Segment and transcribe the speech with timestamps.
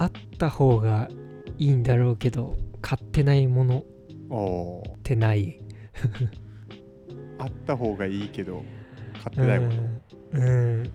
[0.00, 1.08] あった方が
[1.58, 3.82] いいんだろうけど買ってないものっ
[5.02, 5.60] てない。
[7.38, 8.64] あった方がいいけど
[9.14, 9.72] 買ってないもの、
[10.32, 10.50] うん、う
[10.84, 10.90] ん。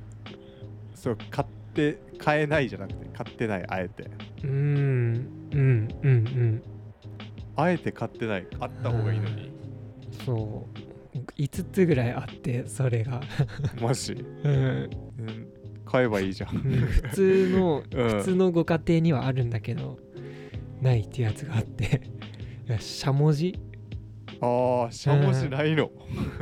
[0.95, 4.09] そう買って買えないじゃなくて買ってないあえて。
[4.43, 5.49] うん。
[5.51, 5.87] うん。
[6.01, 6.09] うん。
[6.09, 6.72] うん
[7.55, 9.51] あえて買ってないあった方がいいのに。
[10.25, 10.79] そう。
[11.37, 13.21] 5つぐらいあってそれが、
[13.79, 15.47] マジ、うん、うん、
[15.85, 16.55] 買えばいいじゃん。
[16.55, 18.09] うん普通のうん。
[18.17, 19.99] 普通のご家庭にはあるんだけど
[20.81, 22.01] ないってやつがあって。
[22.79, 23.59] しゃもじ、
[24.41, 25.91] ああしゃもじないの、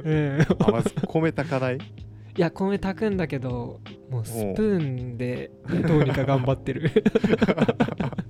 [0.04, 1.78] うん、あまず米炊かない？
[2.38, 5.52] いや米炊くんだけどもうスプーンで
[5.88, 6.90] どうにか頑張ってる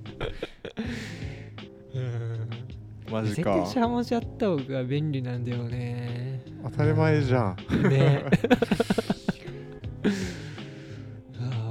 [3.12, 3.54] マジか。
[3.54, 6.44] 絶対しゃもじあった方が便利なんだよね。
[6.64, 7.58] 当たり前じゃん。
[7.90, 8.24] ね。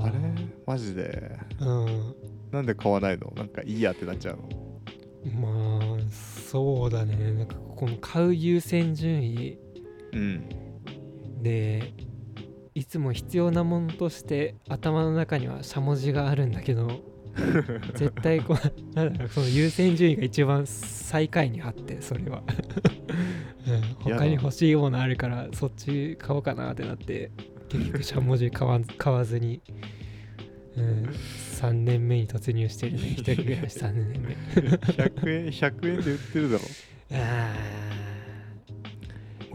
[0.03, 0.13] あれ？
[0.67, 1.39] マジで？
[1.61, 2.15] うん。
[2.51, 3.33] なんで買わないの？
[3.37, 4.49] なんかいいやってなっちゃうの？
[5.41, 7.33] まあそうだね。
[7.33, 9.59] なんかこの買う優先順位。
[10.13, 10.45] うん。
[11.43, 11.95] で
[12.75, 16.89] いつも必要なものとして頭の中にはしゃもじがあるんだけど
[17.95, 22.43] 絶対こうなんだろうその優先順位が一番最下位にあってそれは、
[23.67, 27.31] うん、他に欲しいものあるからそっち買おうかなってなって
[27.69, 29.61] 結局しゃもじ買わん 買わずに、
[30.77, 34.35] うん、3年目に突入してるね一人暮らし3年目。
[34.55, 36.65] 100円100円で売ってるだろ。
[37.13, 37.80] あ俺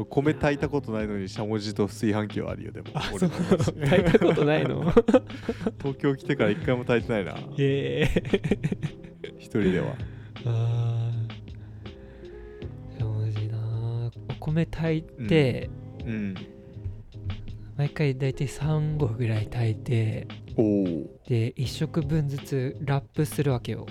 [0.04, 2.88] 米炊いたことないのにしゃもじと炊飯器はあるよでも。
[2.92, 4.92] 炊いたことないの？
[5.80, 7.38] 東京来てから一回も炊いてないな。
[7.58, 8.22] ええ
[9.38, 9.96] 一人では。
[10.46, 12.98] あー。
[12.98, 13.58] しゃもじな。
[13.58, 15.70] ーお米炊いて、
[16.06, 16.36] うん。
[17.78, 20.86] 毎回だいたい3合ぐらい炊いておお
[21.28, 23.86] で1食分ずつラップするわけよ。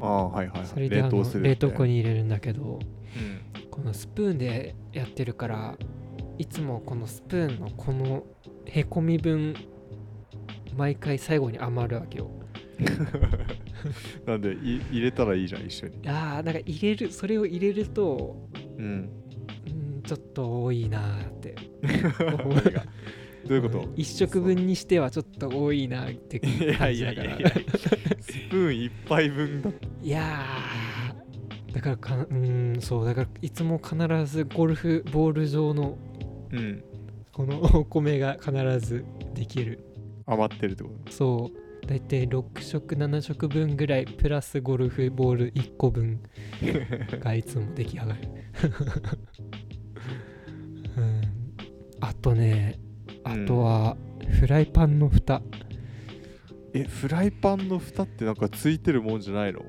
[0.00, 2.62] ああはいはい、はい、それで冷凍する冷凍庫に、に入れるんだけど。
[2.74, 2.80] うん、
[3.72, 5.76] このスプーンでやってるから
[6.36, 8.22] いつもこのスプーンのこの
[8.66, 9.54] へこみ分
[10.76, 12.30] 毎回最後に余るわけよ。
[14.26, 15.94] なんでい入れたらいいじゃん一緒に。
[16.06, 18.84] あーなんか入れるそれを入れるとうん。
[18.84, 18.88] う
[19.98, 21.54] んちょっと多いなーって。
[23.46, 26.90] どういうこと、ん一食分にしてはちょっと多いなって感じだから。
[26.90, 27.50] いやいやいやいや。
[28.20, 29.70] スプーン一杯分だ。
[30.02, 30.91] いやー
[31.72, 33.96] だからかうんそうだからいつも必
[34.26, 35.96] ずゴルフボール状の
[36.52, 36.84] うん。
[37.32, 39.80] この お米が必ずできる。
[40.26, 41.86] 余ってるってこそう。
[41.86, 46.20] だいたい6食7食分ぐらいプラスゴルフボール1個分
[47.18, 48.20] がいつも出来上がる。
[50.96, 51.20] うん。
[52.00, 52.78] あとね
[53.24, 53.96] あとは
[54.40, 55.46] フライパンの蓋、と
[56.74, 59.60] えフライパンの蓋ってなんかついてるもんじゃないの？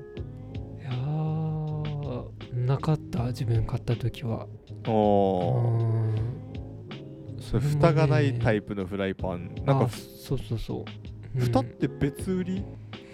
[2.74, 3.24] なかった？
[3.26, 4.42] 自分買った時は。
[4.42, 4.90] あうー
[6.12, 6.14] ん。
[7.40, 9.54] それ蓋がないタイイプのフライパン。
[9.64, 10.84] なんかそうそうそう、
[11.34, 11.40] うん。
[11.40, 12.64] 蓋って別売り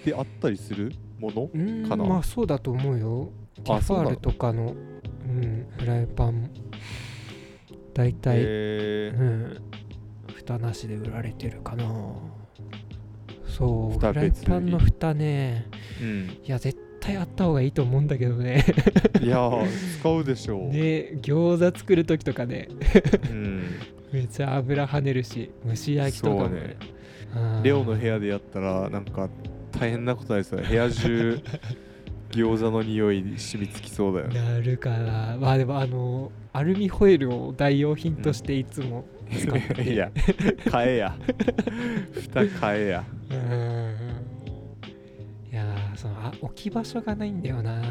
[0.05, 0.93] であったりする？
[1.19, 1.51] もの？
[1.53, 3.33] うんかなまあそうだと思うよ。
[3.65, 6.51] ティファールとかの、うん、フライパン。
[7.93, 9.61] 大体、えうん。
[10.35, 11.85] 蓋なしで売られてるかな。
[13.47, 15.67] そう蓋フライパンの蓋ね。
[16.01, 16.39] うん。
[16.45, 18.65] いや絶対あった方がいいと思うんだけどね。
[19.21, 22.69] いやー使うでしょう、ね餃子作る時とかね。
[23.31, 23.65] うん、
[24.13, 26.77] めっちゃ油跳ねるし蒸し焼きとかね。
[27.63, 29.29] レオの部屋でやったらなんか
[29.73, 30.69] 大変なことないですよね。
[30.69, 31.43] 部屋中
[32.31, 34.41] 餃子の匂い染みつきそうだよね。
[34.41, 39.75] なるかなまあでもあのアルミホイルを代用品としていつも使って。
[39.75, 40.11] て、いや
[40.71, 41.17] 買えや。
[42.15, 43.05] 蓋買えや。
[43.31, 43.80] うーん
[45.97, 47.83] そのあ置き場所がないんだよな。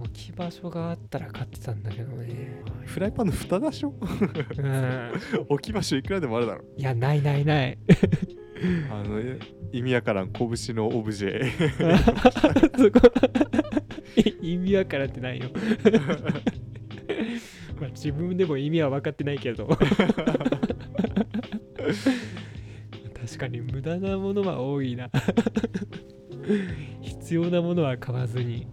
[0.00, 2.62] 置き場所があったら買ってたんだけどね。
[2.86, 3.92] フライパンの蓋でしょ？
[4.00, 5.12] うん。
[5.48, 6.64] 置き場所いくらでもあるだろ。
[6.76, 7.78] いやないないない。
[8.90, 9.38] あのえ
[9.72, 11.44] 意味わからん拳のオブジェ。
[12.76, 13.00] そこ。
[14.42, 15.50] い意味わからんってないよ。
[17.80, 19.68] まあ自分でも意味は分かってないけど
[23.28, 25.10] 確かに無駄なものは多いな。
[27.02, 28.66] 必要なものは買わずに。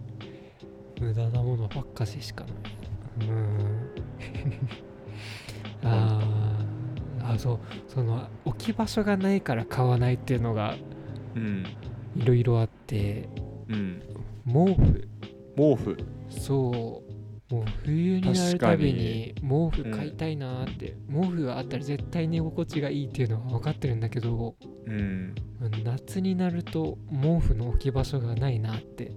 [0.98, 2.46] 無駄なものばっかししか
[3.20, 3.28] ない。
[3.28, 3.90] うん。
[5.84, 7.34] あー。
[7.34, 7.58] あそう。
[7.86, 10.74] その置き場所がないから買わないっていうのが
[11.34, 11.66] うん。
[12.16, 13.28] いろいろあって。
[13.68, 14.00] うん。
[14.46, 15.08] 毛布。
[15.54, 15.98] 毛布。
[16.30, 17.05] そう
[17.50, 24.56] もう冬になるたびに毛布買いたいなーって、毛布があったら絶対寝心地がいいっていうのは分かってるんだけど
[24.86, 25.34] うん。
[25.84, 29.12] 夏になると毛布の置き場所がないなって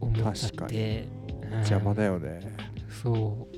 [0.00, 1.08] 思っって。
[1.42, 1.52] うん。
[1.58, 2.40] 邪魔だよね。
[3.02, 3.56] そう。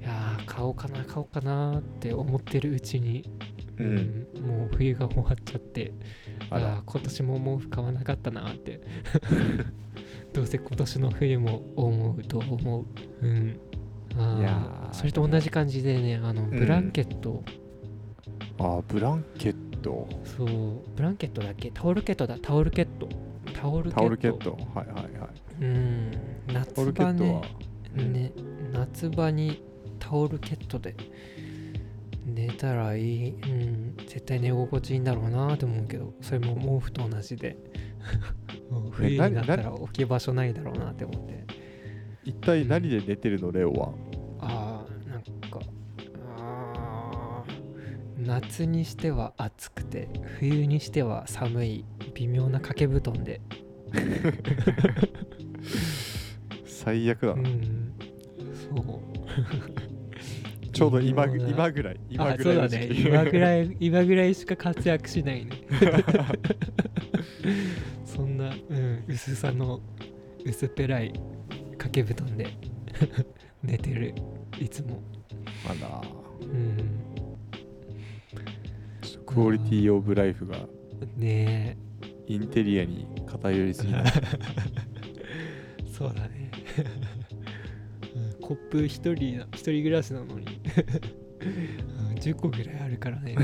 [0.00, 3.30] いやー買おうかな買おうかなって思ってるうちに、
[3.78, 5.92] うん、もう冬が終わっちゃって。
[6.50, 6.74] あら。
[6.74, 8.80] あー今年も毛布買わなかったなって
[10.32, 13.26] どうせ今年の冬も思うと思う。
[13.26, 13.60] うん。
[14.10, 16.50] いやーそれと同じ感じでねあのん。
[16.50, 17.44] ブランケット、
[18.58, 20.08] あブランケット。
[20.24, 20.48] そう。
[20.96, 21.70] ブランケットだっけ？
[21.70, 22.36] タオルケットだ。
[22.40, 23.08] タオルケット。
[23.54, 24.00] タオルケット。
[24.00, 24.50] タオルケット。
[24.74, 25.30] はいはいはい。
[25.60, 26.10] うん。
[26.52, 27.42] 夏場ね。
[27.94, 28.32] ね。
[28.72, 29.62] 夏場に
[29.98, 30.94] タオルケットで
[32.26, 36.12] 寝たらいい、うん、絶対寝心地いいんだろうなと思うけど。
[36.20, 37.56] それも毛布と同じで
[38.98, 41.44] 冬になったら置き場所ないだろうなって思って。
[42.24, 43.92] 一体何で寝てるのレオは？
[44.40, 45.60] ああなんか
[46.36, 50.08] あー夏にしては暑くて
[50.38, 51.84] 冬にしては寒い
[52.14, 53.40] 微妙な掛け布団で。
[56.66, 57.92] 最悪だな、うん。
[58.54, 58.82] そう。
[60.72, 65.50] ちょうど今今ぐらい今あぐらいの時期今ぐらい今ぐらいしか活躍しないね
[69.08, 69.80] 薄さの
[70.44, 71.12] 薄っぺらい
[71.72, 72.46] 掛け布団で
[73.62, 74.14] 寝てる。
[74.60, 75.02] いつも。
[75.66, 76.02] あら
[76.42, 77.08] うん。
[79.24, 80.58] クオリティオブライフが
[81.16, 81.76] ね
[82.26, 84.04] インテリアに偏りすぎな
[85.92, 86.50] そうだね、
[88.14, 90.46] うん、コップ一人な一人暮らしなのに。
[91.40, 93.36] うん10個ぐらいあるからね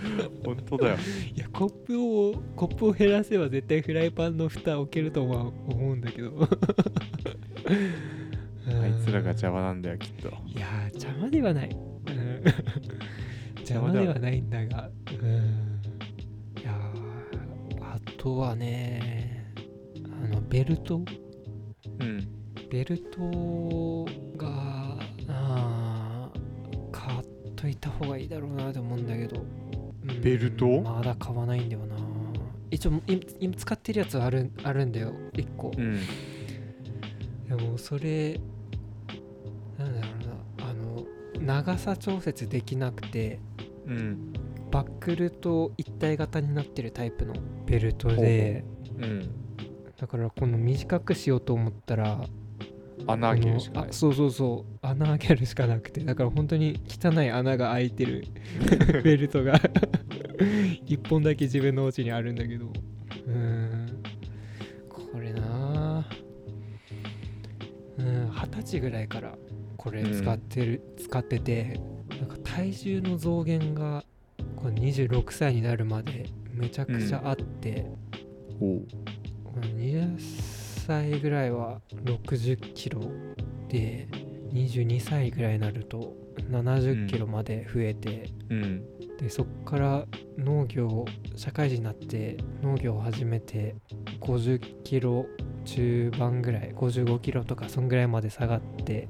[0.44, 0.96] 本当だよ。
[1.34, 6.32] いやコップをコップを減らせば絶対フライパンの蓋置けるとは思うんだけど。
[8.66, 10.28] あいつらが邪魔なんだよきっと。
[10.46, 12.42] いやー邪魔ではない、うん。
[13.58, 14.90] 邪魔ではないんだが。
[15.20, 15.28] うん。
[16.60, 19.52] いやーあとはね
[20.04, 21.02] あのベルト。
[21.98, 22.28] うん。
[22.70, 24.06] ベルト
[24.36, 24.98] が
[25.28, 27.20] あー買っ
[27.56, 29.69] といた方がいいだろうなと思うんだけど、うん
[30.22, 30.80] ベルト？
[30.80, 31.96] まだ買わないんだよな。
[32.70, 35.12] 一応今今使ってるやつはあるあるんだよ。
[35.32, 35.72] 1個。
[35.76, 36.00] うん。
[37.48, 38.40] でもそれ
[39.78, 40.08] なんだろ
[40.58, 40.66] うな。
[40.70, 41.04] あの
[41.44, 43.40] 長さ調節できなくて
[43.86, 44.32] うん。
[44.70, 47.34] バックルと一体型になってるタイプの
[47.66, 48.64] ベルトで
[48.98, 49.28] うん。
[49.96, 52.24] だからこの短くしようと思ったら
[53.06, 53.92] 穴開けるしかない。
[53.92, 54.86] そうそうそう。
[54.86, 56.00] 穴開けるしかなくて。
[56.00, 58.26] だから本当に汚い穴が開いてる。
[59.02, 59.60] ベルトが。
[60.86, 62.66] 一本だけ自分のお家にあるんだけど。
[62.66, 64.02] うーん。
[64.88, 66.06] これな
[67.98, 69.36] うん二十歳ぐらいから
[69.76, 71.80] これ使ってる、使ってて
[72.18, 74.04] なんか体重の増減が
[74.56, 77.86] これ26歳になるまでめちゃくちゃあって、
[78.60, 78.86] おう。
[79.76, 83.00] 20歳ぐらいは60キロ
[83.68, 84.08] で
[84.52, 86.14] 22歳ぐらいになると
[86.50, 88.84] 70キロまで増えて、うん。
[89.18, 90.06] でそっから
[90.38, 91.04] 農業
[91.36, 93.76] 社会人になって農業を始めて
[94.20, 95.26] 50キロ
[95.66, 99.08] 中盤ぐらい55キロとかそんぐらいまで下がって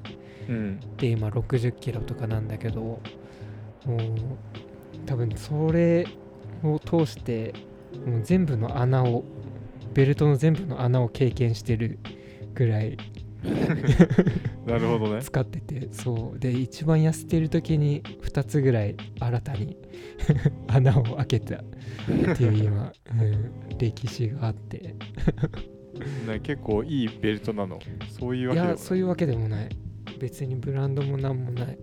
[0.48, 0.80] うん。
[0.96, 3.00] で今60キロとかなんだけども
[3.86, 3.98] う
[5.06, 6.06] 多分それ
[6.62, 7.54] を通して
[8.04, 9.24] もう全部の穴を
[9.92, 11.98] ベルトの全部の穴を経験してる
[12.54, 12.96] ぐらい
[14.66, 15.22] なるほどね。
[15.22, 16.38] 使っててそう。
[16.38, 19.76] で一番痩せてる時に2つぐらい新たに
[20.68, 21.64] 穴を開けたっ
[22.36, 24.94] ていう今、うん、歴史があって。
[26.26, 27.78] な結構いいベルトなの。
[28.08, 29.68] そういうわいけでもやそういうわけでもない。
[30.18, 31.78] 別にブランドもなんもない。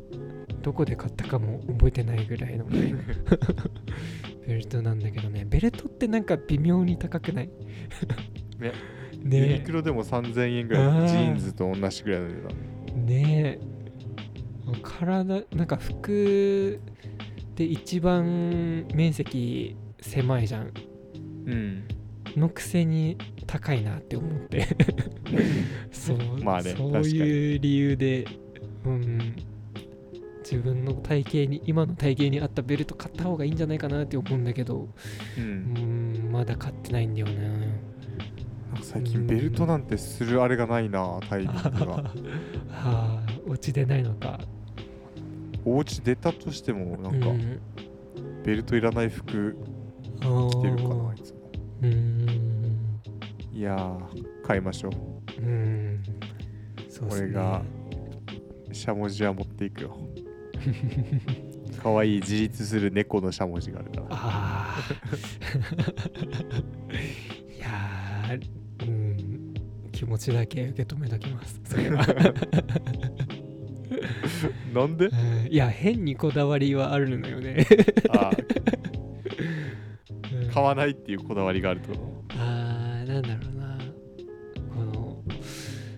[0.62, 2.66] どこで買ったかも覚えてないぐらいの
[4.48, 5.00] ベルトなん。
[5.00, 7.50] だけどねベルトってなんか微妙に高くない？
[8.60, 8.72] ね。
[9.24, 9.38] ね。
[9.38, 11.10] ユニクロでも3000円ぐらい。
[11.10, 13.06] ジーンズと同じぐらいの値段。
[13.06, 13.60] ね。
[13.62, 13.77] え
[14.84, 16.80] 体なんか服
[17.56, 20.72] で一番面積狭いじゃん。
[21.46, 21.88] うん。
[22.36, 24.68] のくせに高いなって思って。
[25.92, 27.16] そう,、まあねそう確かに。
[27.18, 28.25] いう理由で。
[28.86, 29.36] うん
[30.50, 34.88] 自分の体型に今の体型に合ったベルト買った方がいいんじゃないかなって思うんだけど。
[35.38, 35.74] ううん
[36.30, 37.82] んまだ買ってないんだよね
[38.72, 41.86] なんか最近ベルトなんてするあれがないなタイミングが。
[41.94, 42.13] は
[42.72, 44.39] あ落ちでないのか。
[45.66, 47.60] お家出たとしてもなんかうん。
[48.46, 49.58] ベルトいらない服
[50.22, 51.39] 着てるかないつも。
[51.82, 53.01] うーん。
[53.54, 55.42] いやー買いましょう。
[55.42, 56.01] うん。
[56.88, 57.16] そうね。
[57.18, 57.62] 俺が
[58.72, 59.98] しゃもじは持っていくよ
[61.82, 64.82] かわいい自立する猫のしゃもじがあるからああ
[67.56, 69.54] いやーうん。
[69.92, 71.60] 気持ちだけ受け止めときます。
[71.64, 72.06] それは、
[74.74, 75.08] なんで？
[75.08, 75.48] うん。
[75.52, 77.66] いや変にこだわりはあるのよね、
[78.10, 78.30] あ
[80.32, 80.50] うん。
[80.52, 83.80] 買わないっていうこだわりがあるってこあーなんだろうな。
[84.76, 85.24] この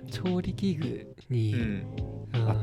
[0.09, 1.83] 調理器具に、とうん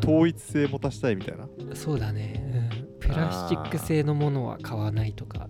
[0.03, 1.49] 統一性持たしたいみたいな。
[1.75, 5.49] そうだね、うん、プラスチック製のものは買わないとか。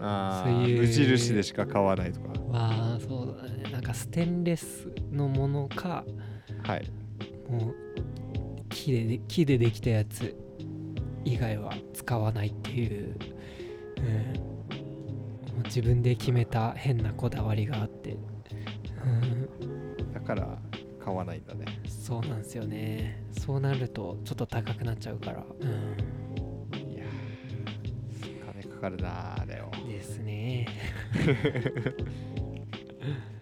[0.00, 0.78] あそういう。
[0.78, 2.28] ー無印でしか買わないとか。
[2.48, 3.70] はそうだね。
[3.72, 6.04] なんかステンレスのものか
[6.64, 6.90] はい。
[7.50, 7.74] もう
[8.68, 10.36] 木でで木でできたやつ
[11.24, 13.16] 以外は使わないっていう、
[13.98, 18.16] うん、もう自分で決めた変なこだわりがあって、
[19.04, 19.08] う
[20.06, 20.58] ん、だから
[21.06, 21.66] 買わないんだね。
[21.86, 23.22] そうなんですよね。
[23.38, 30.66] そうなるとちょっと高くなっちゃうから、ういやー金かかるなーだよん、ですね